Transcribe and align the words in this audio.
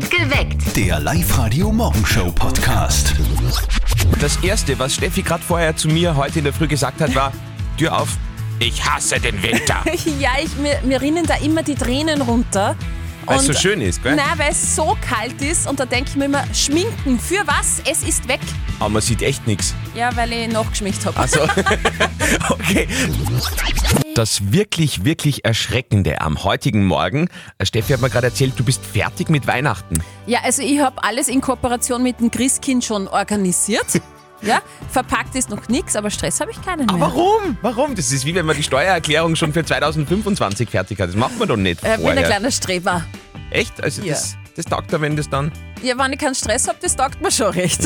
Geweckt. 0.00 0.74
Der 0.74 0.98
Live-Radio-Morgenshow-Podcast. 1.00 3.14
Das 4.20 4.38
erste, 4.42 4.78
was 4.78 4.94
Steffi 4.94 5.20
gerade 5.20 5.42
vorher 5.42 5.76
zu 5.76 5.88
mir 5.88 6.16
heute 6.16 6.38
in 6.38 6.44
der 6.44 6.54
Früh 6.54 6.66
gesagt 6.66 7.02
hat, 7.02 7.14
war: 7.14 7.30
Tür 7.76 8.00
auf, 8.00 8.16
ich 8.58 8.82
hasse 8.84 9.20
den 9.20 9.42
Winter. 9.42 9.84
Ja, 10.18 10.30
ich, 10.42 10.56
mir, 10.56 10.78
mir 10.84 11.02
rinnen 11.02 11.26
da 11.26 11.34
immer 11.36 11.62
die 11.62 11.74
Tränen 11.74 12.22
runter. 12.22 12.74
Weil 13.26 13.38
es 13.38 13.46
so 13.46 13.52
schön 13.52 13.80
ist, 13.80 14.02
gell? 14.02 14.16
Nein, 14.16 14.38
weil 14.38 14.50
es 14.50 14.76
so 14.76 14.96
kalt 15.00 15.40
ist 15.40 15.68
und 15.68 15.78
da 15.78 15.86
denke 15.86 16.10
ich 16.10 16.16
mir 16.16 16.26
immer, 16.26 16.44
schminken, 16.52 17.18
für 17.18 17.46
was? 17.46 17.80
Es 17.88 18.02
ist 18.02 18.26
weg. 18.28 18.40
Aber 18.80 18.88
man 18.88 19.02
sieht 19.02 19.22
echt 19.22 19.46
nichts. 19.46 19.74
Ja, 19.94 20.14
weil 20.16 20.32
ich 20.32 20.48
nachgeschminkt 20.48 21.04
habe. 21.06 21.18
Also, 21.18 21.40
okay. 22.50 22.88
Das 24.14 24.52
wirklich, 24.52 25.04
wirklich 25.04 25.44
Erschreckende 25.44 26.20
am 26.20 26.44
heutigen 26.44 26.84
Morgen, 26.84 27.28
äh, 27.58 27.66
Steffi 27.66 27.92
hat 27.92 28.00
mir 28.00 28.10
gerade 28.10 28.26
erzählt, 28.26 28.54
du 28.56 28.64
bist 28.64 28.84
fertig 28.84 29.28
mit 29.30 29.46
Weihnachten. 29.46 30.02
Ja, 30.26 30.40
also 30.42 30.62
ich 30.62 30.80
habe 30.80 31.02
alles 31.02 31.28
in 31.28 31.40
Kooperation 31.40 32.02
mit 32.02 32.20
dem 32.20 32.30
Christkind 32.30 32.84
schon 32.84 33.08
organisiert. 33.08 33.86
Ja, 34.42 34.60
verpackt 34.90 35.34
ist 35.36 35.50
noch 35.50 35.68
nichts, 35.68 35.94
aber 35.96 36.10
Stress 36.10 36.40
habe 36.40 36.50
ich 36.50 36.60
keinen 36.62 36.86
mehr. 36.86 37.00
Warum? 37.00 37.56
Warum? 37.62 37.94
Das 37.94 38.10
ist 38.12 38.24
wie 38.24 38.34
wenn 38.34 38.44
man 38.46 38.56
die 38.56 38.62
Steuererklärung 38.62 39.36
schon 39.36 39.52
für 39.52 39.64
2025 39.64 40.68
fertig 40.68 40.98
hat. 41.00 41.08
Das 41.08 41.16
macht 41.16 41.38
man 41.38 41.48
doch 41.48 41.56
nicht 41.56 41.82
Äh, 41.84 41.96
bin 41.98 42.08
ein 42.08 42.24
kleiner 42.24 42.50
Streber. 42.50 43.04
Echt? 43.50 43.82
Also 43.82 44.02
Ja. 44.02 44.14
das, 44.14 44.36
das 44.56 44.64
taugt 44.64 44.92
er, 44.92 45.00
wenn 45.00 45.14
das 45.16 45.28
dann... 45.30 45.52
Ja, 45.82 45.98
wenn 45.98 46.12
ich 46.12 46.18
keinen 46.20 46.34
Stress 46.34 46.68
habe, 46.68 46.78
das 46.80 46.94
taugt 46.96 47.20
mir 47.20 47.30
schon 47.32 47.48
recht. 47.52 47.80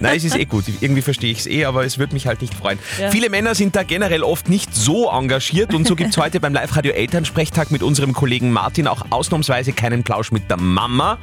Nein, 0.00 0.16
es 0.16 0.24
ist 0.24 0.36
eh 0.36 0.44
gut. 0.44 0.64
Irgendwie 0.80 1.02
verstehe 1.02 1.32
ich 1.32 1.40
es 1.40 1.46
eh, 1.46 1.64
aber 1.64 1.84
es 1.84 1.98
würde 1.98 2.12
mich 2.14 2.26
halt 2.26 2.40
nicht 2.42 2.54
freuen. 2.54 2.78
Viele 3.10 3.28
Männer 3.28 3.54
sind 3.56 3.74
da 3.74 3.82
generell 3.82 4.22
oft 4.22 4.48
nicht 4.48 4.74
so 4.74 5.10
engagiert 5.10 5.74
und 5.74 5.86
so 5.86 5.96
gibt 5.96 6.10
es 6.10 6.16
heute 6.16 6.38
beim 6.40 6.54
Live-Radio 6.54 6.92
Elternsprechtag 6.92 7.70
mit 7.72 7.82
unserem 7.82 8.12
Kollegen 8.14 8.52
Martin 8.52 8.86
auch 8.86 9.06
ausnahmsweise 9.10 9.72
keinen 9.72 10.04
Plausch 10.04 10.30
mit 10.30 10.48
der 10.48 10.58
Mama, 10.58 11.18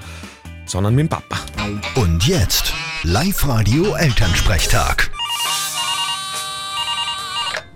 sondern 0.66 0.96
mit 0.96 1.04
dem 1.06 1.10
Papa. 1.10 1.38
Und 1.96 2.28
jetzt 2.28 2.74
Live-Radio 3.04 3.94
Elternsprechtag. 3.96 5.10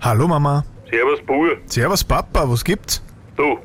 Hallo 0.00 0.26
Mama. 0.26 0.64
Servus, 0.90 1.20
Bur. 1.24 1.56
Servus 1.66 2.02
Papa, 2.04 2.48
was 2.50 2.64
gibt's? 2.64 3.00
Du, 3.36 3.58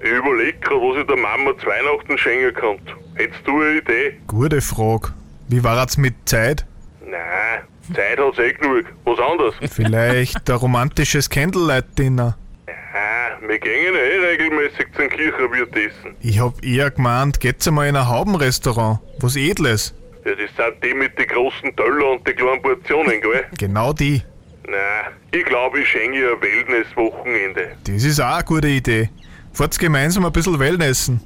ich 0.00 0.10
überleg 0.10 0.60
grad, 0.60 0.76
was 0.80 1.00
ich 1.00 1.06
der 1.06 1.16
Mama 1.16 1.52
zu 1.58 1.66
Weihnachten 1.66 2.18
schenken 2.18 2.54
kann. 2.54 2.78
Hättest 3.14 3.40
du 3.46 3.60
eine 3.60 3.78
Idee? 3.78 4.20
Gute 4.26 4.60
Frage. 4.60 5.08
Wie 5.48 5.64
war's 5.64 5.96
mit 5.96 6.14
Zeit? 6.26 6.66
Nein, 7.00 7.62
Zeit 7.94 8.18
hat's 8.18 8.38
eh 8.38 8.52
genug. 8.52 8.84
Was 9.04 9.18
anderes? 9.18 9.54
Vielleicht 9.72 10.48
ein 10.50 10.56
romantisches 10.56 11.30
Candlelight-Dinner. 11.30 12.36
Ah, 12.68 13.46
wir 13.46 13.58
gehen 13.58 13.94
ja 13.94 13.98
eh 14.00 14.26
regelmäßig 14.30 14.86
zum 14.94 15.08
Kirchenwirt 15.08 15.74
essen. 15.74 16.14
Ich 16.20 16.38
hab 16.38 16.62
eher 16.62 16.90
gemeint, 16.90 17.40
geht's 17.40 17.66
einmal 17.66 17.88
in 17.88 17.96
ein 17.96 18.08
Haubenrestaurant. 18.08 19.00
Was 19.20 19.36
Edles. 19.36 19.94
Ja, 20.28 20.34
das 20.34 20.50
sind 20.56 20.84
die 20.84 20.92
mit 20.92 21.18
den 21.18 21.26
großen 21.26 21.74
Teller 21.74 22.10
und 22.10 22.26
den 22.26 22.36
kleinen 22.36 22.60
Portionen, 22.60 23.18
gell? 23.22 23.46
Genau 23.58 23.94
die. 23.94 24.22
Nein, 24.66 25.14
ich 25.32 25.44
glaube, 25.46 25.80
ich 25.80 25.88
schenke 25.88 26.18
ihr 26.18 26.32
ein 26.32 26.42
Wellness-Wochenende. 26.42 27.70
Das 27.84 28.04
ist 28.04 28.20
auch 28.20 28.34
eine 28.34 28.44
gute 28.44 28.68
Idee. 28.68 29.08
Fahrt's 29.54 29.78
gemeinsam 29.78 30.26
ein 30.26 30.32
bisschen 30.32 30.58
Wellnessen. 30.58 31.18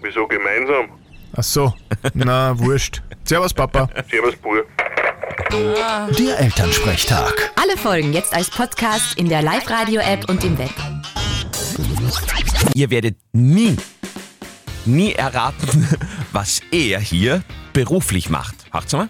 Wieso 0.00 0.28
gemeinsam? 0.28 0.88
Ach 1.36 1.42
so. 1.42 1.74
Na, 2.12 2.56
wurscht. 2.60 3.02
Servus 3.24 3.52
Papa. 3.52 3.88
Servus, 4.08 4.36
Bur. 4.36 4.64
Der 5.50 6.38
Elternsprechtag. 6.38 7.50
Alle 7.60 7.76
Folgen 7.76 8.12
jetzt 8.12 8.32
als 8.32 8.50
Podcast 8.50 9.18
in 9.18 9.28
der 9.28 9.42
Live-Radio-App 9.42 10.28
und 10.28 10.44
im 10.44 10.56
Web. 10.58 10.70
Ihr 12.74 12.90
werdet 12.90 13.16
nie, 13.32 13.76
nie 14.86 15.12
erraten, 15.12 15.88
was 16.32 16.60
er 16.70 17.00
hier 17.00 17.42
beruflich 17.72 18.30
macht. 18.30 18.54
Hört's 18.72 18.92
mal. 18.92 19.08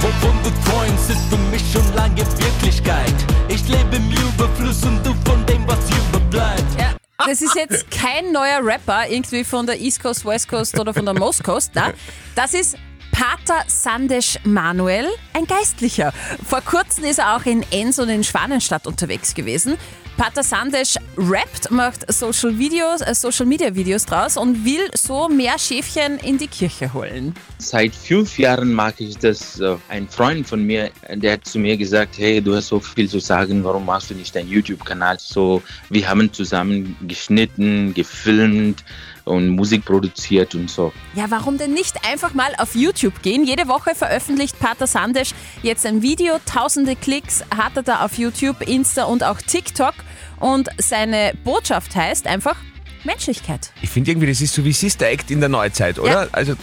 Wovon 0.00 0.36
du 0.42 0.50
träumst, 0.68 1.10
ist 1.10 1.24
für 1.30 1.38
mich 1.50 1.62
schon 1.72 1.94
lange 1.94 2.26
Wirklichkeit. 2.38 3.14
Ich 3.48 3.66
lebe 3.68 3.96
im 3.96 4.10
Überfluss 4.10 4.82
und 4.84 5.04
du 5.06 5.14
von 5.24 5.44
dem, 5.46 5.66
was 5.68 5.78
überbleibt. 5.90 6.80
Ja, 6.80 6.96
das 7.26 7.40
ist 7.40 7.54
jetzt 7.54 7.90
kein 7.90 8.32
neuer 8.32 8.60
Rapper, 8.62 9.08
irgendwie 9.08 9.44
von 9.44 9.66
der 9.66 9.80
East 9.80 10.02
Coast, 10.02 10.24
West 10.24 10.48
Coast 10.48 10.78
oder 10.78 10.92
von 10.92 11.04
der 11.04 11.14
Most 11.14 11.44
Coast. 11.44 11.72
Nein, 11.74 11.94
das 12.34 12.54
ist 12.54 12.76
Pater 13.12 13.62
Sandesh 13.68 14.38
Manuel, 14.42 15.06
ein 15.34 15.46
Geistlicher. 15.46 16.12
Vor 16.44 16.62
kurzem 16.62 17.04
ist 17.04 17.18
er 17.18 17.36
auch 17.36 17.44
in 17.44 17.64
Enns 17.70 17.98
und 17.98 18.08
in 18.08 18.24
Schwanenstadt 18.24 18.86
unterwegs 18.86 19.34
gewesen. 19.34 19.76
Pater 20.16 20.42
Sandesh 20.42 20.96
rappt, 21.16 21.70
macht 21.70 22.10
Social 22.12 22.58
Videos, 22.58 23.00
äh, 23.00 23.14
Social 23.14 23.46
Media 23.46 23.74
Videos 23.74 24.04
draus 24.04 24.36
und 24.36 24.64
will 24.64 24.90
so 24.94 25.28
mehr 25.28 25.58
Schäfchen 25.58 26.18
in 26.18 26.38
die 26.38 26.46
Kirche 26.46 26.92
holen. 26.92 27.34
Seit 27.58 27.94
fünf 27.94 28.38
Jahren 28.38 28.72
mag 28.72 28.94
ich 28.98 29.16
das. 29.18 29.58
Äh, 29.58 29.76
Ein 29.88 30.08
Freund 30.08 30.46
von 30.46 30.62
mir, 30.64 30.90
der 31.14 31.34
hat 31.34 31.46
zu 31.46 31.58
mir 31.58 31.76
gesagt, 31.76 32.18
hey, 32.18 32.40
du 32.42 32.54
hast 32.54 32.68
so 32.68 32.78
viel 32.78 33.08
zu 33.08 33.20
sagen, 33.20 33.64
warum 33.64 33.86
machst 33.86 34.10
du 34.10 34.14
nicht 34.14 34.34
deinen 34.34 34.48
YouTube-Kanal? 34.48 35.18
So, 35.18 35.62
wir 35.88 36.08
haben 36.08 36.32
zusammen 36.32 36.96
geschnitten, 37.08 37.94
gefilmt 37.94 38.84
und 39.24 39.50
Musik 39.50 39.84
produziert 39.84 40.54
und 40.54 40.70
so. 40.70 40.92
Ja, 41.14 41.26
warum 41.28 41.58
denn 41.58 41.72
nicht 41.72 42.04
einfach 42.04 42.34
mal 42.34 42.52
auf 42.58 42.74
YouTube 42.74 43.22
gehen? 43.22 43.44
Jede 43.44 43.68
Woche 43.68 43.94
veröffentlicht 43.94 44.58
Pater 44.58 44.86
Sandesh 44.86 45.34
jetzt 45.62 45.86
ein 45.86 46.02
Video, 46.02 46.34
tausende 46.46 46.96
Klicks 46.96 47.44
hat 47.56 47.76
er 47.76 47.82
da 47.82 48.04
auf 48.04 48.18
YouTube, 48.18 48.62
Insta 48.66 49.04
und 49.04 49.24
auch 49.24 49.38
TikTok. 49.40 49.94
Und 50.40 50.68
seine 50.78 51.32
Botschaft 51.44 51.94
heißt 51.94 52.26
einfach 52.26 52.56
Menschlichkeit. 53.04 53.72
Ich 53.80 53.90
finde 53.90 54.10
irgendwie, 54.10 54.28
das 54.28 54.40
ist 54.40 54.54
so 54.54 54.64
wie 54.64 54.72
Sister 54.72 55.08
Act 55.08 55.30
in 55.30 55.40
der 55.40 55.48
Neuzeit, 55.48 55.98
oder? 55.98 56.24
Ja. 56.24 56.28
Also, 56.32 56.54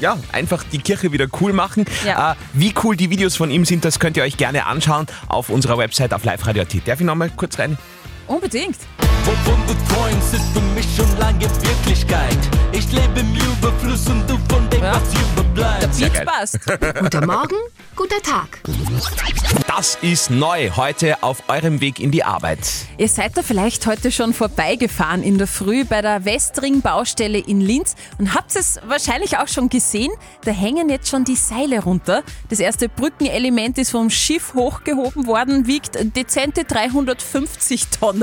ja, 0.00 0.18
einfach 0.32 0.64
die 0.64 0.78
Kirche 0.78 1.12
wieder 1.12 1.26
cool 1.40 1.52
machen. 1.52 1.84
Ja. 2.04 2.32
Äh, 2.32 2.34
wie 2.54 2.74
cool 2.82 2.96
die 2.96 3.10
Videos 3.10 3.36
von 3.36 3.50
ihm 3.50 3.64
sind, 3.64 3.84
das 3.84 3.98
könnt 3.98 4.16
ihr 4.16 4.22
euch 4.22 4.36
gerne 4.36 4.66
anschauen 4.66 5.06
auf 5.28 5.50
unserer 5.50 5.78
Website 5.78 6.14
auf 6.14 6.24
liveradio.at. 6.24 6.86
Darf 6.86 7.00
ich 7.00 7.06
nochmal 7.06 7.30
kurz 7.34 7.58
rein? 7.58 7.76
Unbedingt. 8.26 8.76
Wovon 9.24 9.60
du 9.66 9.74
träumst, 9.94 10.34
ist 10.34 10.44
für 10.52 10.60
mich 10.60 10.86
schon 10.96 11.18
lange 11.18 11.40
Wirklichkeit. 11.62 12.36
Ich 12.72 12.90
lebe 12.92 13.20
im 13.20 13.34
Überfluss 13.34 14.06
und 14.08 14.28
du 14.28 14.36
von 14.48 14.68
dem, 14.70 14.82
Ja. 14.82 14.94
was 14.94 15.14
überbleibt. 15.32 15.94
Sehr 15.94 16.10
Beat 16.10 16.26
passt. 16.26 16.58
Guter 17.00 17.26
Morgen, 17.26 17.56
guter 17.96 18.20
Tag. 18.22 18.60
Das 19.66 19.98
ist 20.02 20.30
neu 20.30 20.70
heute 20.76 21.22
auf 21.22 21.42
eurem 21.48 21.80
Weg 21.80 21.98
in 21.98 22.10
die 22.10 22.22
Arbeit. 22.24 22.58
Ihr 22.98 23.08
seid 23.08 23.36
da 23.36 23.42
vielleicht 23.42 23.86
heute 23.86 24.12
schon 24.12 24.32
vorbeigefahren 24.34 25.22
in 25.22 25.38
der 25.38 25.46
Früh 25.46 25.84
bei 25.84 26.02
der 26.02 26.24
Westring-Baustelle 26.24 27.38
in 27.38 27.60
Linz 27.60 27.94
und 28.18 28.34
habt 28.34 28.54
es 28.54 28.78
wahrscheinlich 28.86 29.38
auch 29.38 29.48
schon 29.48 29.68
gesehen. 29.68 30.12
Da 30.44 30.50
hängen 30.52 30.88
jetzt 30.88 31.08
schon 31.08 31.24
die 31.24 31.36
Seile 31.36 31.82
runter. 31.82 32.22
Das 32.48 32.60
erste 32.60 32.88
Brückenelement 32.88 33.78
ist 33.78 33.90
vom 33.90 34.10
Schiff 34.10 34.54
hochgehoben 34.54 35.26
worden, 35.26 35.66
wiegt 35.66 35.96
dezente 36.16 36.64
350 36.64 37.88
Tonnen. 37.88 38.15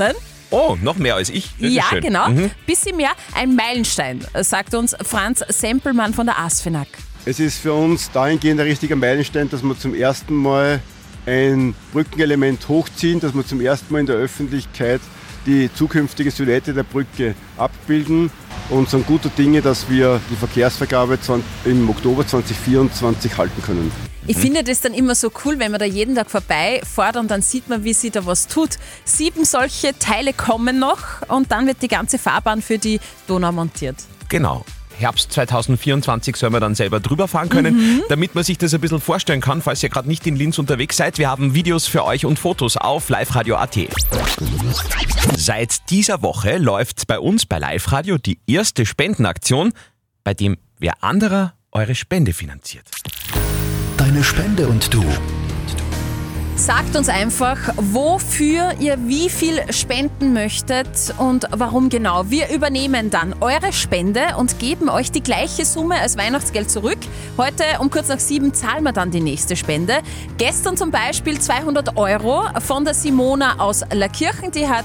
Oh, 0.50 0.76
noch 0.80 0.96
mehr 0.96 1.16
als 1.16 1.30
ich. 1.30 1.50
Das 1.58 1.72
Ja, 1.72 1.84
schön. 1.90 2.00
genau. 2.02 2.28
Mhm. 2.28 2.50
Bisschen 2.66 2.96
mehr. 2.96 3.10
Ein 3.34 3.56
Meilenstein, 3.56 4.24
sagt 4.42 4.74
uns 4.74 4.94
Franz 5.02 5.42
Sempelmann 5.48 6.14
von 6.14 6.26
der 6.26 6.38
ASFINAG. 6.38 6.86
Es 7.24 7.40
ist 7.40 7.58
für 7.58 7.72
uns 7.72 8.10
dahingehend 8.12 8.60
ein 8.60 8.66
richtiger 8.66 8.96
Meilenstein, 8.96 9.48
dass 9.48 9.62
wir 9.62 9.76
zum 9.78 9.94
ersten 9.94 10.34
Mal 10.34 10.80
ein 11.26 11.74
Brückenelement 11.92 12.68
hochziehen, 12.68 13.18
dass 13.18 13.34
wir 13.34 13.46
zum 13.46 13.60
ersten 13.60 13.92
Mal 13.92 14.00
in 14.00 14.06
der 14.06 14.16
Öffentlichkeit 14.16 15.00
die 15.46 15.70
zukünftige 15.74 16.30
Silhouette 16.30 16.72
der 16.74 16.82
Brücke 16.84 17.34
abbilden 17.56 18.30
und 18.70 18.88
sind 18.88 19.06
guter 19.06 19.28
Dinge, 19.28 19.62
dass 19.62 19.88
wir 19.88 20.20
die 20.30 20.36
Verkehrsvergabe 20.36 21.18
im 21.64 21.88
Oktober 21.88 22.26
2024 22.26 23.36
halten 23.36 23.62
können. 23.62 23.92
Ich 24.26 24.38
finde 24.38 24.64
das 24.64 24.80
dann 24.80 24.94
immer 24.94 25.14
so 25.14 25.30
cool, 25.44 25.58
wenn 25.58 25.70
man 25.70 25.78
da 25.78 25.84
jeden 25.84 26.14
Tag 26.14 26.30
vorbeifährt 26.30 27.16
und 27.16 27.30
dann 27.30 27.42
sieht 27.42 27.68
man, 27.68 27.84
wie 27.84 27.92
sie 27.92 28.10
da 28.10 28.24
was 28.24 28.48
tut. 28.48 28.78
Sieben 29.04 29.44
solche 29.44 29.98
Teile 29.98 30.32
kommen 30.32 30.78
noch 30.78 31.28
und 31.28 31.52
dann 31.52 31.66
wird 31.66 31.82
die 31.82 31.88
ganze 31.88 32.18
Fahrbahn 32.18 32.62
für 32.62 32.78
die 32.78 33.00
Donau 33.26 33.52
montiert. 33.52 33.96
Genau. 34.30 34.64
Herbst 34.98 35.32
2024 35.32 36.36
soll 36.36 36.50
man 36.50 36.60
dann 36.60 36.74
selber 36.74 37.00
drüber 37.00 37.28
fahren 37.28 37.48
können, 37.48 37.74
Mhm. 37.76 38.02
damit 38.08 38.34
man 38.34 38.44
sich 38.44 38.58
das 38.58 38.72
ein 38.74 38.80
bisschen 38.80 39.00
vorstellen 39.00 39.40
kann, 39.40 39.60
falls 39.62 39.82
ihr 39.82 39.88
gerade 39.88 40.08
nicht 40.08 40.26
in 40.26 40.36
Linz 40.36 40.58
unterwegs 40.58 40.96
seid. 40.96 41.18
Wir 41.18 41.28
haben 41.28 41.54
Videos 41.54 41.86
für 41.86 42.04
euch 42.04 42.24
und 42.26 42.38
Fotos 42.38 42.76
auf 42.76 43.08
liveradio.at. 43.08 43.78
Seit 45.36 45.90
dieser 45.90 46.22
Woche 46.22 46.58
läuft 46.58 47.06
bei 47.06 47.18
uns 47.18 47.46
bei 47.46 47.58
Live 47.58 47.92
Radio 47.92 48.18
die 48.18 48.38
erste 48.46 48.86
Spendenaktion, 48.86 49.72
bei 50.22 50.34
dem 50.34 50.56
wer 50.78 51.02
anderer 51.02 51.54
eure 51.72 51.94
Spende 51.94 52.32
finanziert. 52.32 52.86
Deine 53.96 54.22
Spende 54.22 54.68
und 54.68 54.92
du. 54.92 55.04
Sagt 56.56 56.96
uns 56.96 57.08
einfach, 57.08 57.58
wofür 57.76 58.74
ihr 58.78 58.96
wie 59.06 59.28
viel 59.28 59.60
spenden 59.70 60.32
möchtet 60.32 60.86
und 61.18 61.46
warum 61.50 61.88
genau. 61.88 62.30
Wir 62.30 62.48
übernehmen 62.48 63.10
dann 63.10 63.34
eure 63.40 63.72
Spende 63.72 64.20
und 64.38 64.58
geben 64.60 64.88
euch 64.88 65.10
die 65.10 65.22
gleiche 65.22 65.64
Summe 65.64 65.96
als 66.00 66.16
Weihnachtsgeld 66.16 66.70
zurück. 66.70 66.98
Heute 67.36 67.64
um 67.80 67.90
kurz 67.90 68.08
nach 68.08 68.20
sieben 68.20 68.54
zahlen 68.54 68.84
wir 68.84 68.92
dann 68.92 69.10
die 69.10 69.20
nächste 69.20 69.56
Spende. 69.56 69.94
Gestern 70.38 70.76
zum 70.76 70.90
Beispiel 70.92 71.38
200 71.40 71.96
Euro 71.96 72.44
von 72.64 72.84
der 72.84 72.94
Simona 72.94 73.58
aus 73.58 73.82
Lackirchen. 73.92 74.52
Die 74.52 74.68
hat 74.68 74.84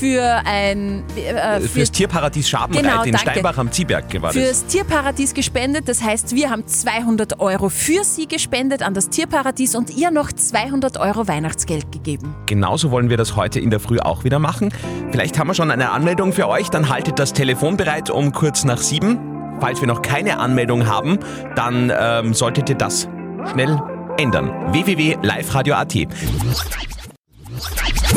für 0.00 0.24
ein... 0.46 1.04
Äh, 1.14 1.60
für 1.60 1.68
Fürs 1.68 1.90
Tierparadies 1.92 2.48
Schabenreit 2.48 2.82
Genau, 2.84 3.02
in 3.02 3.12
danke. 3.12 3.30
Steinbach 3.32 3.58
am 3.58 3.70
Ziehberg 3.70 4.04
war 4.22 4.32
das. 4.32 4.42
fürs 4.42 4.64
Tierparadies 4.66 5.34
gespendet. 5.34 5.88
Das 5.88 6.02
heißt, 6.02 6.34
wir 6.34 6.48
haben 6.50 6.66
200 6.66 7.38
Euro 7.38 7.68
für 7.68 8.02
sie 8.02 8.26
gespendet 8.26 8.82
an 8.82 8.94
das 8.94 9.10
Tierparadies 9.10 9.74
und 9.74 9.90
ihr 9.94 10.10
noch 10.10 10.32
200 10.32 10.96
Euro 10.96 11.03
Weihnachtsgeld 11.28 11.92
gegeben. 11.92 12.34
Genauso 12.46 12.90
wollen 12.90 13.10
wir 13.10 13.16
das 13.16 13.36
heute 13.36 13.60
in 13.60 13.70
der 13.70 13.80
Früh 13.80 13.98
auch 13.98 14.24
wieder 14.24 14.38
machen. 14.38 14.72
Vielleicht 15.10 15.38
haben 15.38 15.48
wir 15.48 15.54
schon 15.54 15.70
eine 15.70 15.90
Anmeldung 15.90 16.32
für 16.32 16.48
euch, 16.48 16.70
dann 16.70 16.88
haltet 16.88 17.18
das 17.18 17.32
Telefon 17.32 17.76
bereit 17.76 18.10
um 18.10 18.32
kurz 18.32 18.64
nach 18.64 18.78
sieben. 18.78 19.18
Falls 19.60 19.80
wir 19.80 19.88
noch 19.88 20.02
keine 20.02 20.38
Anmeldung 20.38 20.86
haben, 20.86 21.18
dann 21.54 21.92
ähm, 21.96 22.34
solltet 22.34 22.68
ihr 22.70 22.74
das 22.74 23.08
schnell 23.52 23.80
ändern. 24.16 24.50
www.liveradio.at 24.72 25.94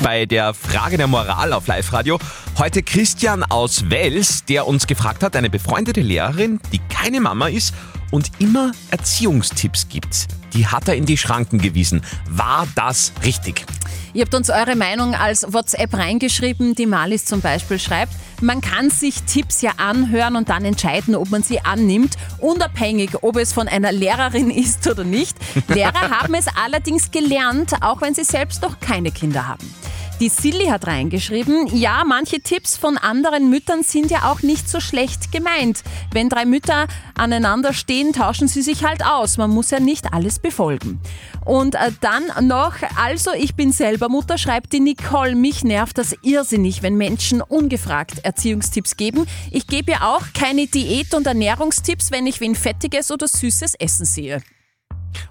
bei 0.04 0.26
der 0.26 0.54
Frage 0.54 0.98
der 0.98 1.08
Moral 1.08 1.54
auf 1.54 1.68
Live-Radio. 1.68 2.18
Heute 2.58 2.82
Christian 2.82 3.44
aus 3.44 3.90
Wels, 3.90 4.46
der 4.46 4.66
uns 4.68 4.88
gefragt 4.88 5.24
hat, 5.24 5.36
eine 5.36 5.50
befreundete 5.50 6.02
Lehrerin, 6.02 6.60
die 6.72 6.80
keine 6.90 7.20
Mama 7.20 7.48
ist 7.48 7.74
und 8.12 8.32
immer 8.40 8.72
Erziehungstipps 8.92 9.90
gibt. 9.90 10.28
Die 10.54 10.68
hat 10.68 10.88
er 10.88 10.96
in 10.96 11.06
die 11.06 11.18
Schranken 11.18 11.60
gewiesen. 11.60 12.02
War 12.30 12.68
das 12.76 13.12
richtig? 13.24 13.66
Ihr 14.14 14.24
habt 14.24 14.34
uns 14.34 14.50
eure 14.50 14.76
Meinung 14.76 15.14
als 15.14 15.46
WhatsApp 15.54 15.94
reingeschrieben. 15.94 16.74
Die 16.74 16.86
Malis 16.86 17.26
zum 17.26 17.42
Beispiel 17.42 17.78
schreibt, 17.78 18.14
man 18.42 18.62
kann 18.62 18.90
sich 18.90 19.24
Tipps 19.24 19.62
ja 19.62 19.72
anhören 19.78 20.36
und 20.36 20.50
dann 20.50 20.66
entscheiden, 20.66 21.16
ob 21.16 21.30
man 21.30 21.44
sie 21.44 21.60
annimmt, 21.62 22.16
unabhängig, 22.40 23.24
ob 23.24 23.38
es 23.38 23.54
von 23.54 23.68
einer 23.68 23.92
Lehrerin 23.92 24.50
ist 24.52 24.88
oder 24.88 25.04
nicht. 25.04 25.38
Lehrer 25.68 26.10
haben 26.10 26.34
es 26.34 26.46
allerdings 26.48 27.12
gelernt, 27.12 27.74
auch 27.82 28.02
wenn 28.02 28.14
sie 28.14 28.24
selbst 28.24 28.62
noch 28.62 28.80
keine 28.80 29.12
Kinder 29.12 29.48
haben. 29.48 29.72
Die 30.20 30.30
Silly 30.30 30.66
hat 30.66 30.88
reingeschrieben, 30.88 31.68
ja, 31.78 32.04
manche 32.04 32.40
Tipps 32.42 32.76
von 32.76 32.98
anderen 32.98 33.52
Müttern 33.52 33.84
sind 33.84 34.10
ja 34.10 34.32
auch 34.32 34.42
nicht 34.42 34.68
so 34.68 34.80
schlecht 34.80 35.32
gemeint. 35.32 35.84
Wenn 36.12 36.28
drei 36.28 36.46
Mütter 36.46 36.88
aneinander 37.14 37.72
stehen, 37.72 38.14
tauschen 38.14 38.48
sie 38.48 38.64
sich 38.64 38.84
halt 38.84 39.06
aus. 39.06 39.38
Man 39.38 39.52
muss 39.52 39.70
ja 39.70 39.80
nicht 39.80 40.12
alles 40.14 40.40
befolgen. 40.40 41.00
Und 41.46 41.76
äh, 41.76 41.92
dann 42.02 42.48
noch, 42.48 42.74
also 43.00 43.32
ich 43.32 43.54
bin 43.54 43.72
selber 43.72 44.10
Mutter, 44.10 44.40
schreibt 44.40 44.74
die 44.74 44.80
Nicole, 44.80 45.36
mich 45.36 45.64
nervt 45.64 46.00
das 46.00 46.16
irrsinnig, 46.24 46.82
wenn 46.82 46.96
Menschen 46.96 47.42
ungefragt 47.42 48.18
Erziehungstipps 48.24 48.98
geben. 48.98 49.28
Ich 49.52 49.68
gebe 49.68 49.92
ja 49.92 50.16
auch 50.16 50.24
keine 50.34 50.66
Diät- 50.66 51.14
und 51.14 51.28
Ernährungstipps, 51.28 52.10
wenn 52.10 52.26
ich 52.26 52.42
wen 52.42 52.56
Fettiges 52.56 53.12
oder 53.12 53.28
Süßes 53.28 53.76
essen 53.76 54.06
sehe. 54.06 54.42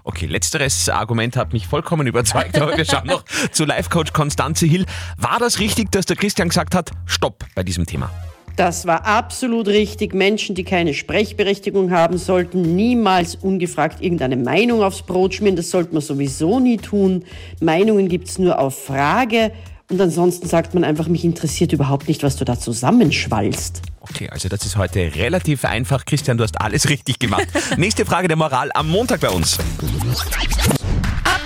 Okay, 0.03 0.25
letzteres 0.25 0.89
Argument 0.89 1.35
hat 1.35 1.53
mich 1.53 1.67
vollkommen 1.67 2.07
überzeugt, 2.07 2.59
aber 2.59 2.77
wir 2.77 2.85
schauen 2.85 3.07
noch 3.07 3.23
zu 3.51 3.65
Life-Coach 3.65 4.13
Konstanze 4.13 4.65
Hill. 4.65 4.85
War 5.17 5.39
das 5.39 5.59
richtig, 5.59 5.91
dass 5.91 6.05
der 6.05 6.15
Christian 6.15 6.49
gesagt 6.49 6.75
hat, 6.75 6.91
stopp 7.05 7.45
bei 7.55 7.63
diesem 7.63 7.85
Thema? 7.85 8.09
Das 8.57 8.87
war 8.87 9.05
absolut 9.05 9.67
richtig. 9.67 10.15
Menschen, 10.15 10.55
die 10.55 10.63
keine 10.63 10.95
Sprechberechtigung 10.95 11.91
haben, 11.91 12.17
sollten 12.17 12.75
niemals 12.75 13.35
ungefragt 13.35 14.01
irgendeine 14.01 14.35
Meinung 14.35 14.81
aufs 14.81 15.03
Brot 15.03 15.35
schmieren. 15.35 15.55
Das 15.55 15.69
sollte 15.69 15.93
man 15.93 16.01
sowieso 16.01 16.59
nie 16.59 16.77
tun. 16.77 17.23
Meinungen 17.61 18.09
gibt's 18.09 18.39
nur 18.39 18.57
auf 18.57 18.85
Frage. 18.85 19.51
Und 19.91 20.01
ansonsten 20.01 20.47
sagt 20.47 20.73
man 20.73 20.83
einfach, 20.83 21.07
mich 21.07 21.23
interessiert 21.23 21.71
überhaupt 21.71 22.07
nicht, 22.07 22.23
was 22.23 22.35
du 22.35 22.45
da 22.45 22.59
zusammenschwallst. 22.59 23.83
Okay, 24.09 24.29
also 24.29 24.49
das 24.49 24.65
ist 24.65 24.77
heute 24.77 24.99
relativ 25.15 25.65
einfach. 25.65 26.05
Christian, 26.05 26.37
du 26.37 26.43
hast 26.43 26.59
alles 26.59 26.89
richtig 26.89 27.19
gemacht. 27.19 27.47
Nächste 27.77 28.05
Frage 28.05 28.27
der 28.27 28.37
Moral 28.37 28.71
am 28.73 28.87
Montag 28.89 29.19
bei 29.19 29.29
uns. 29.29 29.57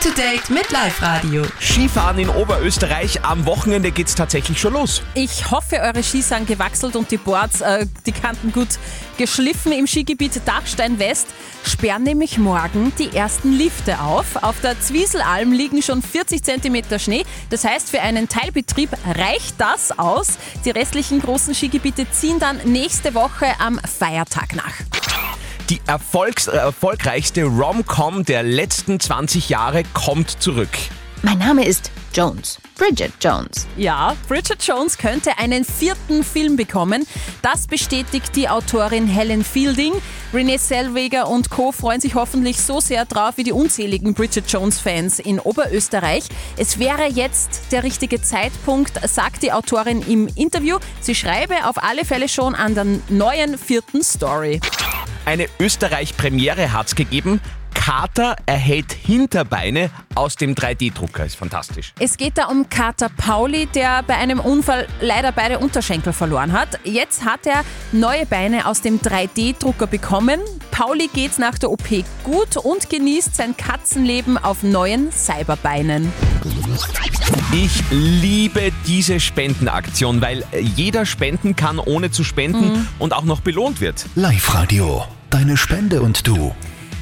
To 0.01 0.09
date 0.09 0.49
mit 0.49 0.71
Live 0.71 0.99
Radio. 1.03 1.43
Skifahren 1.59 2.17
in 2.17 2.27
Oberösterreich. 2.27 3.23
Am 3.23 3.45
Wochenende 3.45 3.91
geht's 3.91 4.15
tatsächlich 4.15 4.59
schon 4.59 4.73
los. 4.73 5.03
Ich 5.13 5.51
hoffe, 5.51 5.75
eure 5.79 6.01
Skis 6.01 6.29
sind 6.29 6.47
gewachselt 6.47 6.95
und 6.95 7.11
die 7.11 7.17
Boards, 7.17 7.61
äh, 7.61 7.85
die 8.07 8.11
Kanten 8.11 8.51
gut 8.51 8.79
geschliffen. 9.19 9.71
Im 9.71 9.85
Skigebiet 9.85 10.41
Dachstein 10.43 10.97
West 10.97 11.27
sperren 11.63 12.01
nämlich 12.01 12.39
morgen 12.39 12.91
die 12.97 13.15
ersten 13.15 13.53
Lifte 13.53 13.99
auf. 13.99 14.37
Auf 14.41 14.59
der 14.61 14.81
Zwieselalm 14.81 15.51
liegen 15.51 15.83
schon 15.83 16.01
40 16.01 16.41
cm 16.41 16.97
Schnee. 16.97 17.23
Das 17.51 17.63
heißt, 17.63 17.91
für 17.91 18.01
einen 18.01 18.27
Teilbetrieb 18.27 18.89
reicht 19.05 19.53
das 19.59 19.99
aus. 19.99 20.29
Die 20.65 20.71
restlichen 20.71 21.21
großen 21.21 21.53
Skigebiete 21.53 22.09
ziehen 22.09 22.39
dann 22.39 22.57
nächste 22.65 23.13
Woche 23.13 23.45
am 23.59 23.79
Feiertag 23.99 24.55
nach. 24.55 25.00
Die 25.71 25.79
Erfolgs 25.87 26.47
äh, 26.47 26.57
erfolgreichste 26.57 27.45
Rom-Com 27.45 28.25
der 28.25 28.43
letzten 28.43 28.99
20 28.99 29.47
Jahre 29.47 29.83
kommt 29.93 30.29
zurück. 30.29 30.67
Mein 31.21 31.37
Name 31.37 31.63
ist 31.63 31.91
Jones. 32.13 32.59
Bridget 32.75 33.13
Jones. 33.21 33.67
Ja, 33.77 34.17
Bridget 34.27 34.61
Jones 34.61 34.97
könnte 34.97 35.37
einen 35.37 35.63
vierten 35.63 36.25
Film 36.25 36.57
bekommen. 36.57 37.07
Das 37.41 37.67
bestätigt 37.67 38.35
die 38.35 38.49
Autorin 38.49 39.07
Helen 39.07 39.45
Fielding. 39.45 39.93
Renee 40.33 40.57
Zellweger 40.57 41.29
und 41.29 41.49
Co. 41.49 41.71
freuen 41.71 42.01
sich 42.01 42.15
hoffentlich 42.15 42.59
so 42.59 42.81
sehr 42.81 43.05
drauf 43.05 43.37
wie 43.37 43.45
die 43.45 43.53
unzähligen 43.53 44.13
Bridget 44.13 44.51
Jones-Fans 44.51 45.19
in 45.19 45.39
Oberösterreich. 45.39 46.25
Es 46.57 46.79
wäre 46.79 47.07
jetzt 47.07 47.71
der 47.71 47.83
richtige 47.83 48.21
Zeitpunkt, 48.21 48.99
sagt 49.07 49.41
die 49.41 49.53
Autorin 49.53 50.01
im 50.01 50.27
Interview. 50.35 50.79
Sie 50.99 51.15
schreibe 51.15 51.65
auf 51.65 51.81
alle 51.81 52.03
Fälle 52.03 52.27
schon 52.27 52.55
an 52.55 52.75
der 52.75 52.87
neuen 53.07 53.57
vierten 53.57 54.03
Story. 54.03 54.59
Eine 55.25 55.47
Österreich-Premiere 55.59 56.73
hat's 56.73 56.95
gegeben. 56.95 57.39
Kater 57.73 58.35
erhält 58.45 58.91
Hinterbeine 58.91 59.89
aus 60.13 60.35
dem 60.35 60.55
3D-Drucker. 60.55 61.25
Ist 61.25 61.35
fantastisch. 61.35 61.93
Es 61.99 62.17
geht 62.17 62.37
da 62.37 62.45
um 62.45 62.69
Kater 62.69 63.09
Pauli, 63.09 63.65
der 63.67 64.03
bei 64.03 64.15
einem 64.15 64.39
Unfall 64.39 64.87
leider 64.99 65.31
beide 65.31 65.59
Unterschenkel 65.59 66.13
verloren 66.13 66.51
hat. 66.53 66.79
Jetzt 66.83 67.25
hat 67.25 67.47
er 67.47 67.63
neue 67.91 68.25
Beine 68.25 68.67
aus 68.67 68.81
dem 68.81 68.99
3D-Drucker 68.99 69.87
bekommen. 69.87 70.39
Pauli 70.71 71.09
geht's 71.13 71.37
nach 71.37 71.57
der 71.57 71.71
OP 71.71 71.87
gut 72.23 72.57
und 72.57 72.89
genießt 72.89 73.35
sein 73.35 73.55
Katzenleben 73.57 74.37
auf 74.37 74.63
neuen 74.63 75.11
Cyberbeinen. 75.11 76.11
Ich 77.53 77.83
liebe 77.91 78.71
diese 78.87 79.19
Spendenaktion, 79.19 80.21
weil 80.21 80.43
jeder 80.75 81.05
spenden 81.05 81.55
kann, 81.55 81.79
ohne 81.79 82.11
zu 82.11 82.23
spenden 82.23 82.87
und 82.99 83.13
auch 83.13 83.23
noch 83.23 83.41
belohnt 83.41 83.81
wird. 83.81 84.05
Live-Radio. 84.15 85.05
Deine 85.29 85.57
Spende 85.57 86.01
und 86.01 86.27
du. 86.27 86.53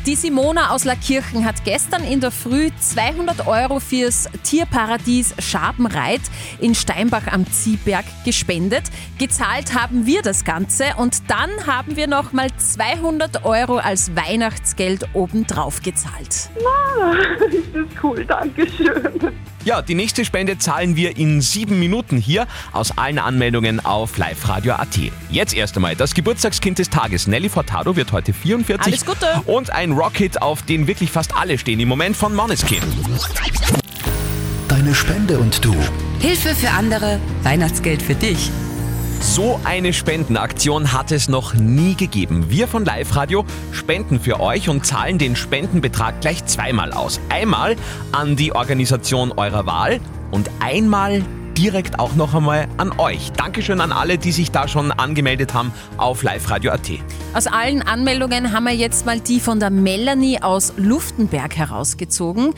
Die 0.05 0.15
Simona 0.15 0.71
aus 0.71 0.85
Lackirchen 0.85 1.45
hat 1.45 1.65
gestern 1.65 2.03
in 2.03 2.21
der 2.21 2.31
Früh 2.31 2.69
200 2.79 3.45
Euro 3.47 3.79
fürs 3.79 4.29
Tierparadies 4.43 5.35
Schabenreit 5.39 6.21
in 6.59 6.73
Steinbach 6.73 7.27
am 7.27 7.45
Ziehberg 7.45 8.05
gespendet. 8.23 8.83
Gezahlt 9.17 9.75
haben 9.75 10.05
wir 10.05 10.21
das 10.21 10.45
Ganze 10.45 10.85
und 10.97 11.29
dann 11.29 11.49
haben 11.67 11.95
wir 11.95 12.07
nochmal 12.07 12.47
200 12.57 13.45
Euro 13.45 13.77
als 13.77 14.15
Weihnachtsgeld 14.15 15.05
obendrauf 15.13 15.81
gezahlt. 15.81 16.27
ist 17.51 17.75
das 17.75 18.03
cool, 18.03 18.25
danke 18.25 18.67
schön. 18.67 19.31
Ja, 19.69 19.83
die 19.83 19.93
nächste 19.93 20.25
Spende 20.25 20.57
zahlen 20.57 20.95
wir 20.95 21.15
in 21.15 21.41
sieben 21.41 21.77
Minuten 21.77 22.17
hier 22.17 22.47
aus 22.71 22.97
allen 22.97 23.19
Anmeldungen 23.19 23.79
auf 23.79 24.17
liveradio.at. 24.17 24.97
Jetzt 25.29 25.53
erst 25.53 25.75
einmal 25.75 25.95
das 25.95 26.15
Geburtstagskind 26.15 26.79
des 26.79 26.89
Tages. 26.89 27.27
Nelly 27.27 27.49
Furtado 27.49 27.95
wird 27.95 28.11
heute 28.11 28.33
44. 28.33 28.83
Alles 28.83 29.05
Gute. 29.05 29.27
Und 29.45 29.69
ein 29.69 29.91
Rocket, 29.91 30.41
auf 30.41 30.63
den 30.63 30.87
wirklich 30.87 31.11
fast 31.11 31.37
alle 31.37 31.59
stehen 31.59 31.79
im 31.79 31.87
Moment 31.87 32.17
von 32.17 32.33
Måneskin. 32.33 32.81
Deine 34.67 34.95
Spende 34.95 35.37
und 35.37 35.63
du. 35.63 35.75
Hilfe 36.19 36.55
für 36.55 36.71
andere, 36.71 37.19
Weihnachtsgeld 37.43 38.01
für 38.01 38.15
dich. 38.15 38.49
So 39.21 39.59
eine 39.65 39.91
Spendenaktion 39.91 40.93
hat 40.93 41.11
es 41.11 41.27
noch 41.27 41.53
nie 41.53 41.95
gegeben. 41.95 42.45
Wir 42.49 42.69
von 42.69 42.85
Live 42.85 43.15
Radio 43.17 43.45
spenden 43.73 44.19
für 44.19 44.39
euch 44.39 44.69
und 44.69 44.85
zahlen 44.85 45.17
den 45.17 45.35
Spendenbetrag 45.35 46.21
gleich 46.21 46.45
zweimal 46.45 46.93
aus. 46.93 47.19
Einmal 47.27 47.75
an 48.13 48.37
die 48.37 48.53
Organisation 48.53 49.33
eurer 49.33 49.65
Wahl 49.65 49.99
und 50.31 50.49
einmal 50.61 51.21
direkt 51.57 51.99
auch 51.99 52.15
noch 52.15 52.33
einmal 52.33 52.69
an 52.77 52.97
euch. 52.97 53.33
Dankeschön 53.33 53.81
an 53.81 53.91
alle, 53.91 54.17
die 54.17 54.31
sich 54.31 54.51
da 54.51 54.69
schon 54.69 54.93
angemeldet 54.93 55.53
haben 55.53 55.73
auf 55.97 56.23
liveradio.at. 56.23 56.89
Aus 57.33 57.47
allen 57.47 57.81
Anmeldungen 57.81 58.53
haben 58.53 58.63
wir 58.63 58.73
jetzt 58.73 59.05
mal 59.05 59.19
die 59.19 59.41
von 59.41 59.59
der 59.59 59.69
Melanie 59.69 60.41
aus 60.41 60.73
Luftenberg 60.77 61.57
herausgezogen. 61.57 62.53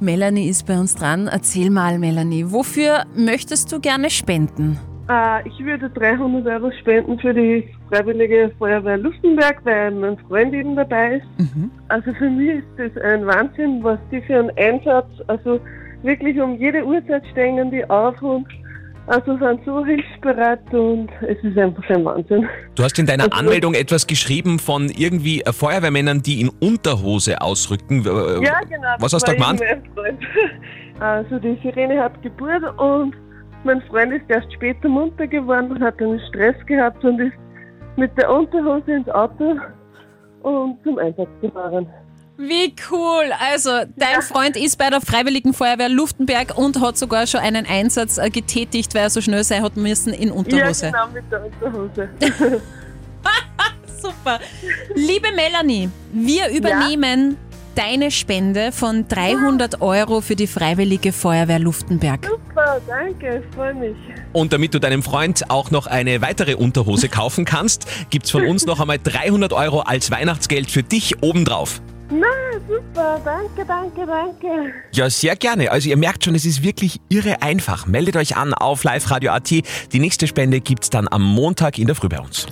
Melanie 0.00 0.48
ist 0.48 0.64
bei 0.64 0.78
uns 0.78 0.94
dran. 0.94 1.26
Erzähl 1.26 1.68
mal, 1.68 1.98
Melanie, 1.98 2.46
wofür 2.48 3.04
möchtest 3.14 3.70
du 3.72 3.80
gerne 3.80 4.08
spenden? 4.08 4.80
Äh, 5.08 5.48
ich 5.48 5.58
würde 5.64 5.88
300 5.90 6.46
Euro 6.46 6.70
spenden 6.80 7.18
für 7.18 7.32
die 7.32 7.68
Freiwillige 7.88 8.50
Feuerwehr 8.58 8.98
Lustenberg, 8.98 9.60
weil 9.64 9.90
mein 9.92 10.18
Freund 10.28 10.52
eben 10.54 10.76
dabei 10.76 11.16
ist. 11.16 11.26
Also 11.88 12.12
für 12.14 12.28
mich 12.28 12.58
ist 12.58 12.66
das 12.94 13.02
ein 13.02 13.26
Wahnsinn, 13.26 13.82
was 13.82 13.98
die 14.10 14.20
für 14.22 14.38
einen 14.38 14.50
Einsatz, 14.58 15.08
also 15.26 15.58
wirklich 16.02 16.38
um 16.40 16.56
jede 16.58 16.84
Uhrzeit 16.84 17.22
stehen 17.32 17.70
die 17.70 17.88
auf 17.88 18.20
und 18.22 18.46
also 19.06 19.38
sind 19.38 19.64
so 19.64 19.82
hilfsbereit 19.86 20.60
und 20.74 21.08
es 21.22 21.42
ist 21.42 21.56
einfach 21.56 21.88
ein 21.88 22.04
Wahnsinn. 22.04 22.46
Du 22.74 22.82
hast 22.82 22.98
in 22.98 23.06
deiner 23.06 23.24
Also- 23.24 23.38
Anmeldung 23.38 23.72
etwas 23.72 24.06
geschrieben 24.06 24.58
von 24.58 24.90
irgendwie 24.90 25.42
Feuerwehrmännern, 25.50 26.20
die 26.22 26.42
in 26.42 26.50
Unterhose 26.60 27.40
ausrücken. 27.40 28.04
Äh, 28.04 28.44
Ja, 28.44 28.60
genau. 28.68 28.94
Was 28.98 29.14
hast 29.14 29.26
du 29.26 29.32
da 29.32 29.38
gemeint? 29.38 29.62
Also 31.00 31.38
die 31.38 31.56
Sirene 31.62 32.02
hat 32.02 32.20
Geburt 32.22 32.64
und 32.76 33.14
mein 33.64 33.82
Freund 33.82 34.12
ist 34.12 34.24
erst 34.28 34.52
später 34.52 34.88
munter 34.88 35.26
geworden 35.26 35.72
und 35.72 35.82
hat 35.82 36.00
einen 36.00 36.20
Stress 36.28 36.54
gehabt 36.66 37.04
und 37.04 37.20
ist 37.20 37.36
mit 37.96 38.16
der 38.16 38.32
Unterhose 38.32 38.92
ins 38.92 39.08
Auto 39.08 39.56
und 40.42 40.78
zum 40.84 40.98
Einsatz 40.98 41.28
gefahren. 41.40 41.86
Wie 42.36 42.72
cool! 42.92 43.32
Also, 43.40 43.70
dein 43.96 44.22
Freund 44.22 44.56
ist 44.56 44.78
bei 44.78 44.90
der 44.90 45.00
Freiwilligen 45.00 45.52
Feuerwehr 45.52 45.88
Luftenberg 45.88 46.56
und 46.56 46.80
hat 46.80 46.96
sogar 46.96 47.26
schon 47.26 47.40
einen 47.40 47.66
Einsatz 47.66 48.16
äh, 48.16 48.30
getätigt, 48.30 48.94
weil 48.94 49.02
er 49.02 49.10
so 49.10 49.20
schnell 49.20 49.42
sein 49.42 49.64
hat 49.64 49.76
müssen 49.76 50.12
in 50.12 50.30
Unterhose. 50.30 50.86
Ja, 50.86 50.92
genau, 50.92 51.08
mit 51.12 51.24
der 51.32 51.44
Unterhose. 51.44 52.08
Super. 54.00 54.38
Liebe 54.94 55.28
Melanie, 55.34 55.90
wir 56.12 56.48
übernehmen 56.50 57.36
deine 57.78 58.10
Spende 58.10 58.72
von 58.72 59.06
300 59.06 59.80
Euro 59.80 60.20
für 60.20 60.34
die 60.34 60.48
Freiwillige 60.48 61.12
Feuerwehr 61.12 61.60
Luftenberg. 61.60 62.26
Super, 62.26 62.80
danke, 62.88 63.38
ich 63.38 63.54
freue 63.54 63.72
mich. 63.72 63.96
Und 64.32 64.52
damit 64.52 64.74
du 64.74 64.80
deinem 64.80 65.04
Freund 65.04 65.48
auch 65.48 65.70
noch 65.70 65.86
eine 65.86 66.20
weitere 66.20 66.54
Unterhose 66.54 67.08
kaufen 67.08 67.44
kannst, 67.44 67.86
gibt's 68.10 68.32
von 68.32 68.44
uns 68.44 68.66
noch 68.66 68.80
einmal 68.80 68.98
300 68.98 69.52
Euro 69.52 69.80
als 69.80 70.10
Weihnachtsgeld 70.10 70.72
für 70.72 70.82
dich 70.82 71.22
obendrauf. 71.22 71.80
Na, 72.10 72.26
super, 72.66 73.20
danke, 73.24 73.64
danke, 73.64 74.06
danke. 74.06 74.72
Ja, 74.92 75.08
sehr 75.08 75.36
gerne. 75.36 75.70
Also 75.70 75.88
ihr 75.88 75.96
merkt 75.96 76.24
schon, 76.24 76.34
es 76.34 76.46
ist 76.46 76.64
wirklich 76.64 77.00
irre 77.08 77.42
einfach. 77.42 77.86
Meldet 77.86 78.16
euch 78.16 78.36
an 78.36 78.54
auf 78.54 78.82
liveradio.at. 78.82 79.50
Die 79.50 80.00
nächste 80.00 80.26
Spende 80.26 80.60
gibt's 80.60 80.90
dann 80.90 81.06
am 81.08 81.22
Montag 81.22 81.78
in 81.78 81.86
der 81.86 81.94
Früh 81.94 82.08
bei 82.08 82.18
uns. 82.18 82.46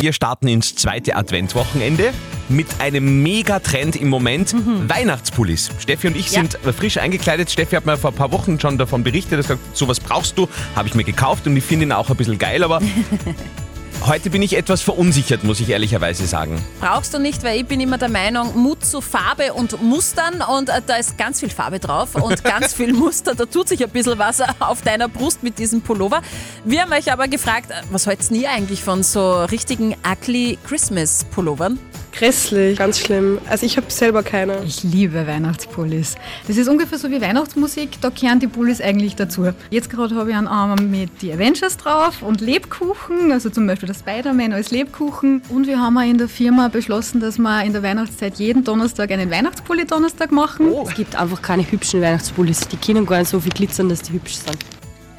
Wir 0.00 0.12
starten 0.12 0.46
ins 0.48 0.74
zweite 0.76 1.16
Adventwochenende 1.16 2.12
mit 2.48 2.66
einem 2.80 3.22
Megatrend 3.22 3.96
im 3.96 4.08
Moment. 4.08 4.54
Weihnachtspullis. 4.88 5.70
Steffi 5.80 6.06
und 6.06 6.16
ich 6.16 6.30
Ja. 6.30 6.40
sind 6.42 6.58
frisch 6.76 6.98
eingekleidet. 6.98 7.50
Steffi 7.50 7.74
hat 7.76 7.84
mir 7.84 7.96
vor 7.96 8.10
ein 8.10 8.16
paar 8.16 8.30
Wochen 8.32 8.58
schon 8.60 8.78
davon 8.78 9.02
berichtet. 9.02 9.32
Er 9.32 9.38
hat 9.38 9.48
gesagt, 9.48 9.76
sowas 9.76 9.98
brauchst 10.00 10.38
du. 10.38 10.48
Habe 10.76 10.88
ich 10.88 10.94
mir 10.94 11.04
gekauft 11.04 11.46
und 11.46 11.56
ich 11.56 11.64
finde 11.64 11.86
ihn 11.86 11.92
auch 11.92 12.08
ein 12.10 12.16
bisschen 12.16 12.38
geil, 12.38 12.62
aber 12.62 12.80
heute 14.06 14.30
bin 14.30 14.42
ich 14.42 14.56
etwas 14.56 14.82
verunsichert, 14.82 15.44
muss 15.44 15.60
ich 15.60 15.68
ehrlicherweise 15.68 16.26
sagen. 16.26 16.62
Brauchst 16.80 17.14
du 17.14 17.18
nicht, 17.18 17.42
weil 17.42 17.60
ich 17.60 17.66
bin 17.66 17.80
immer 17.80 17.98
der 17.98 18.08
Meinung, 18.08 18.56
Mut 18.56 18.84
zu 18.84 19.00
Farbe 19.00 19.52
und 19.54 19.80
Mustern 19.82 20.42
und 20.42 20.68
äh, 20.68 20.80
da 20.86 20.96
ist 20.96 21.18
ganz 21.18 21.40
viel 21.40 21.50
Farbe 21.50 21.78
drauf 21.78 22.14
und 22.14 22.44
ganz 22.44 22.74
viel 22.74 22.92
Muster. 22.92 23.34
Da 23.34 23.46
tut 23.46 23.68
sich 23.68 23.82
ein 23.82 23.90
bisschen 23.90 24.18
was 24.18 24.40
auf 24.60 24.82
deiner 24.82 25.08
Brust 25.08 25.42
mit 25.42 25.58
diesem 25.58 25.82
Pullover. 25.82 26.22
Wir 26.64 26.82
haben 26.82 26.92
euch 26.92 27.12
aber 27.12 27.28
gefragt, 27.28 27.70
äh, 27.70 27.74
was 27.90 28.06
haltet 28.06 28.30
ihr 28.30 28.50
eigentlich 28.50 28.82
von 28.82 29.02
so 29.02 29.44
richtigen 29.44 29.94
ugly 30.06 30.58
Christmas 30.66 31.24
Pullovern? 31.24 31.78
Grässlich, 32.18 32.76
ganz 32.76 32.98
schlimm. 32.98 33.38
Also 33.48 33.64
ich 33.64 33.76
habe 33.76 33.88
selber 33.90 34.24
keine. 34.24 34.64
Ich 34.64 34.82
liebe 34.82 35.24
Weihnachtspullis. 35.24 36.16
Das 36.48 36.56
ist 36.56 36.68
ungefähr 36.68 36.98
so 36.98 37.08
wie 37.12 37.20
Weihnachtsmusik, 37.20 38.00
da 38.00 38.10
kehren 38.10 38.40
die 38.40 38.48
Pullis 38.48 38.80
eigentlich 38.80 39.14
dazu. 39.14 39.52
Jetzt 39.70 39.88
gerade 39.88 40.16
habe 40.16 40.30
ich 40.30 40.36
einen 40.36 40.48
Arm 40.48 40.90
mit 40.90 41.22
die 41.22 41.32
Avengers 41.32 41.76
drauf 41.76 42.22
und 42.22 42.40
Lebkuchen, 42.40 43.30
also 43.30 43.50
zum 43.50 43.68
Beispiel 43.68 43.86
der 43.86 43.94
Spider-Man 43.94 44.52
als 44.52 44.72
Lebkuchen. 44.72 45.42
Und 45.48 45.68
wir 45.68 45.80
haben 45.80 45.96
auch 45.96 46.02
in 46.02 46.18
der 46.18 46.28
Firma 46.28 46.66
beschlossen, 46.66 47.20
dass 47.20 47.38
wir 47.38 47.62
in 47.62 47.72
der 47.72 47.84
Weihnachtszeit 47.84 48.34
jeden 48.40 48.64
Donnerstag 48.64 49.12
einen 49.12 49.30
Weihnachtspulli-Donnerstag 49.30 50.32
machen. 50.32 50.72
Es 50.88 50.94
gibt 50.94 51.14
einfach 51.14 51.40
keine 51.40 51.70
hübschen 51.70 52.02
Weihnachtspullis. 52.02 52.66
Die 52.66 52.78
können 52.78 53.06
gar 53.06 53.20
nicht 53.20 53.28
so 53.28 53.38
viel 53.38 53.52
glitzern, 53.52 53.88
dass 53.88 54.02
die 54.02 54.14
hübsch 54.14 54.34
sind. 54.38 54.58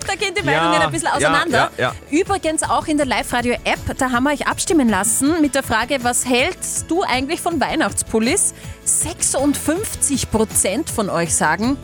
Da 0.07 0.15
gehen 0.15 0.33
die 0.33 0.45
Ja, 0.45 0.63
Meinungen 0.63 0.81
ein 0.81 0.91
bisschen 0.91 1.07
ja, 1.09 1.15
auseinander. 1.15 1.71
ja, 1.77 1.91
ja. 1.91 1.95
Übrigens 2.09 2.63
auch 2.63 2.87
in 2.87 2.97
der 2.97 3.05
Live-Radio-App, 3.05 3.97
da 3.97 4.11
haben 4.11 4.23
wir 4.23 4.31
euch 4.31 4.47
abstimmen 4.47 4.89
lassen 4.89 5.41
mit 5.41 5.55
der 5.55 5.63
Frage, 5.63 6.03
was 6.03 6.25
hältst 6.25 6.89
du 6.89 7.03
eigentlich 7.03 7.41
von 7.41 7.59
Weihnachtspullis? 7.61 8.53
56 8.85 10.31
Prozent 10.31 10.89
von 10.89 11.09
euch 11.09 11.35
sagen, 11.35 11.77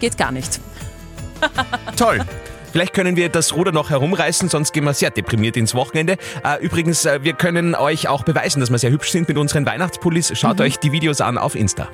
geht 0.00 0.16
gar 0.16 0.32
nicht. 0.32 0.60
Toll. 1.96 2.24
Vielleicht 2.76 2.92
können 2.92 3.16
wir 3.16 3.30
das 3.30 3.54
Ruder 3.54 3.72
noch 3.72 3.88
herumreißen, 3.88 4.50
sonst 4.50 4.74
gehen 4.74 4.84
wir 4.84 4.92
sehr 4.92 5.10
deprimiert 5.10 5.56
ins 5.56 5.74
Wochenende. 5.74 6.18
Äh, 6.44 6.62
übrigens, 6.62 7.06
äh, 7.06 7.20
wir 7.22 7.32
können 7.32 7.74
euch 7.74 8.06
auch 8.06 8.22
beweisen, 8.22 8.60
dass 8.60 8.68
wir 8.68 8.76
sehr 8.76 8.90
hübsch 8.90 9.12
sind 9.12 9.28
mit 9.28 9.38
unseren 9.38 9.64
Weihnachtspullis. 9.64 10.38
Schaut 10.38 10.60
euch 10.60 10.76
die 10.76 10.92
Videos 10.92 11.22
an 11.22 11.38
auf 11.38 11.54
Insta. 11.54 11.88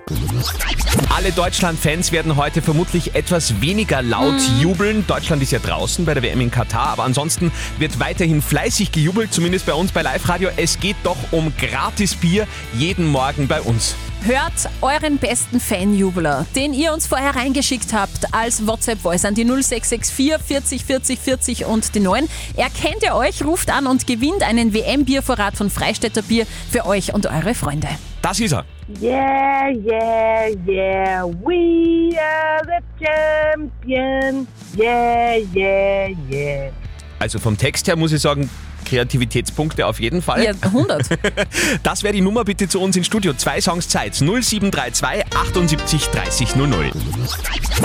Alle 1.14 1.30
Deutschland-Fans 1.30 2.10
werden 2.10 2.34
heute 2.34 2.62
vermutlich 2.62 3.14
etwas 3.14 3.60
weniger 3.60 4.02
laut 4.02 4.40
jubeln. 4.60 5.06
Deutschland 5.06 5.40
ist 5.40 5.52
ja 5.52 5.60
draußen 5.60 6.04
bei 6.04 6.14
der 6.14 6.24
WM 6.24 6.40
in 6.40 6.50
Katar, 6.50 6.88
aber 6.88 7.04
ansonsten 7.04 7.52
wird 7.78 8.00
weiterhin 8.00 8.42
fleißig 8.42 8.90
gejubelt, 8.90 9.32
zumindest 9.32 9.66
bei 9.66 9.74
uns 9.74 9.92
bei 9.92 10.02
Live 10.02 10.28
Radio. 10.28 10.50
Es 10.56 10.80
geht 10.80 10.96
doch 11.04 11.18
um 11.30 11.52
gratis 11.58 12.16
Bier 12.16 12.48
jeden 12.74 13.06
Morgen 13.06 13.46
bei 13.46 13.60
uns. 13.60 13.94
Hört 14.24 14.70
euren 14.82 15.18
besten 15.18 15.58
Fanjubler, 15.58 16.46
den 16.54 16.72
ihr 16.74 16.92
uns 16.92 17.08
vorher 17.08 17.34
reingeschickt 17.34 17.92
habt, 17.92 18.32
als 18.32 18.64
WhatsApp-Voice 18.64 19.24
an 19.24 19.34
die 19.34 19.44
0664 19.44 20.44
40 20.44 20.84
40 20.84 21.18
40 21.18 21.64
und 21.64 21.92
die 21.96 21.98
9. 21.98 22.28
Erkennt 22.56 23.02
ihr 23.02 23.16
euch, 23.16 23.44
ruft 23.44 23.68
an 23.68 23.88
und 23.88 24.06
gewinnt 24.06 24.44
einen 24.44 24.74
WM-Biervorrat 24.74 25.56
von 25.56 25.70
Freistädter 25.70 26.22
Bier 26.22 26.46
für 26.70 26.86
euch 26.86 27.12
und 27.12 27.26
eure 27.26 27.56
Freunde. 27.56 27.88
Das 28.22 28.38
ist 28.38 28.52
er. 28.52 28.64
Yeah, 29.00 29.70
yeah, 29.70 30.50
yeah, 30.68 31.24
we 31.24 32.16
are 32.16 32.62
the 32.64 33.04
champions. 33.04 34.46
Yeah, 34.78 35.38
yeah, 35.52 36.10
yeah. 36.30 36.72
Also 37.18 37.40
vom 37.40 37.58
Text 37.58 37.88
her 37.88 37.96
muss 37.96 38.12
ich 38.12 38.22
sagen, 38.22 38.48
Kreativitätspunkte 38.92 39.86
auf 39.86 40.00
jeden 40.00 40.20
Fall. 40.20 40.44
Ja, 40.44 40.52
100. 40.60 41.02
Das 41.82 42.02
wäre 42.02 42.12
die 42.12 42.20
Nummer 42.20 42.44
bitte 42.44 42.68
zu 42.68 42.78
uns 42.80 42.94
ins 42.94 43.06
Studio. 43.06 43.32
Zwei 43.32 43.60
Songs 43.60 43.88
Zeit. 43.88 44.14
0732 44.14 45.24
78 45.34 46.06
30 46.08 46.56
00. 46.56 46.90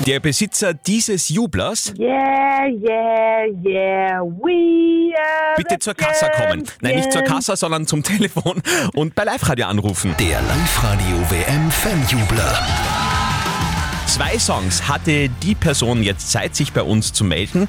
Der 0.05 0.19
Besitzer 0.19 0.73
dieses 0.73 1.29
Jublers 1.29 1.93
Yeah, 1.97 2.65
yeah, 2.67 3.45
yeah, 3.63 4.21
we 4.21 5.13
are 5.17 5.55
bitte 5.55 5.79
zur 5.79 5.93
Kassa 5.93 6.27
kommen. 6.29 6.63
Nein, 6.81 6.97
nicht 6.97 7.11
zur. 7.13 7.21
Kassa, 7.21 7.55
sondern 7.55 7.87
zum 7.87 8.03
Telefon 8.03 8.61
und 8.93 9.15
bei 9.15 9.23
Live-Radio 9.23 9.67
anrufen. 9.67 10.13
Der 10.19 10.41
Live-Radio 10.41 11.17
WM 11.29 11.71
Fanjubler. 11.71 12.67
Zwei 14.07 14.37
Songs 14.37 14.87
hatte 14.87 15.29
die 15.29 15.55
Person 15.55 16.03
jetzt 16.03 16.31
Zeit, 16.31 16.55
sich 16.55 16.73
bei 16.73 16.81
uns 16.81 17.13
zu 17.13 17.23
melden. 17.23 17.67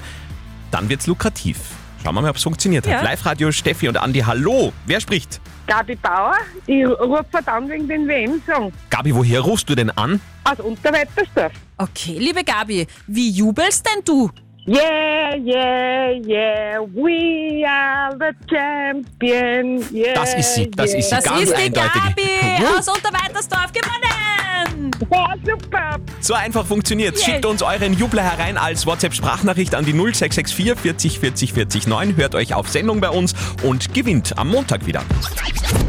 Dann 0.71 0.89
wird's 0.89 1.07
lukrativ. 1.07 1.78
Schauen 2.03 2.15
wir 2.15 2.23
mal, 2.23 2.31
ob 2.31 2.37
es 2.37 2.43
funktioniert 2.43 2.87
hat. 2.87 2.93
Ja. 2.93 3.03
Live-Radio 3.03 3.51
Steffi 3.53 3.89
und 3.89 3.97
Andi, 3.97 4.21
hallo. 4.21 4.73
Wer 4.87 5.01
spricht? 5.01 5.41
Gabi 5.67 5.97
Bauer, 5.97 6.37
ich 6.67 6.87
rufe 6.87 7.25
verdammt 7.31 7.69
wegen 7.69 7.87
den 7.89 8.09
WM-Song. 8.09 8.73
Gabi, 8.89 9.15
woher 9.15 9.41
rufst 9.41 9.69
du 9.69 9.75
denn 9.75 9.91
an? 9.91 10.19
Aus 10.45 10.61
Unterweitersdorf. 10.61 11.53
Okay, 11.77 12.17
liebe 12.19 12.43
Gabi, 12.43 12.87
wie 13.07 13.31
jubelst 13.31 13.85
denn 13.87 14.03
du? 14.05 14.31
Yeah, 14.67 15.35
yeah, 15.37 16.11
yeah, 16.27 16.81
we 16.95 17.65
are 17.67 18.15
the 18.19 18.35
champions. 18.55 19.91
Yeah, 19.91 20.13
Das 20.15 20.35
ist 20.35 20.55
sie, 20.55 20.71
das 20.71 20.91
yeah. 20.91 20.99
ist 20.99 21.09
sie, 21.09 21.15
Das 21.17 21.25
ganz 21.25 21.43
ist 21.43 21.53
die 21.53 21.63
eindeutig. 21.63 21.93
Gabi 22.03 22.67
aus 22.79 22.89
Unterweitersdorf 22.89 23.73
gewonnen! 23.73 24.91
Ja, 25.11 25.35
super. 25.45 25.98
So 26.21 26.35
einfach 26.35 26.67
funktioniert's. 26.67 27.25
Schickt 27.25 27.47
uns 27.47 27.63
euren 27.63 27.95
Jubler 27.95 28.23
herein 28.23 28.57
als 28.57 28.87
WhatsApp-Sprachnachricht 28.87 29.75
an 29.75 29.85
die 29.85 29.93
0664 29.93 30.79
40 30.79 31.21
40 31.21 31.53
40 31.53 31.87
9. 31.87 32.17
Hört 32.17 32.35
euch 32.35 32.55
auf 32.55 32.69
Sendung 32.69 33.01
bei 33.01 33.11
uns 33.11 33.35
und 33.63 33.95
gewinnt 33.95 34.39
am 34.39 34.49
Montag 34.49 34.87
wieder. 34.87 35.03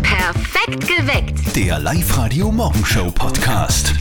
Perfekt 0.04 0.88
geweckt. 0.88 1.56
Der 1.56 1.80
Live-Radio 1.80 2.52
Morgenshow 2.52 3.12
Podcast. 3.12 3.94